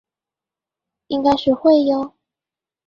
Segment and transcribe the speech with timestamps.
[1.09, 2.15] 應該是會呦